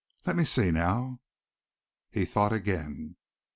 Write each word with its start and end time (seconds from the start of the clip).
Let 0.25 0.35
me 0.35 0.45
see 0.45 0.71
now." 0.71 1.19
He 2.09 2.25
thought 2.25 2.53
again. 2.53 3.17